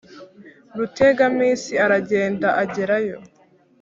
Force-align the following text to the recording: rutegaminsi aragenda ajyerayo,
rutegaminsi 0.77 1.71
aragenda 1.85 2.47
ajyerayo, 2.61 3.17